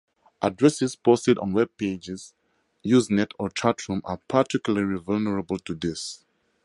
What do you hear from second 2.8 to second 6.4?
Usenet or chat rooms are particularly vulnerable to this.